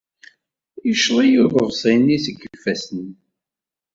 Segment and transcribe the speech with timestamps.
[0.87, 3.07] Yecceḍ-iyi uḍebsi-nni seg yifassen.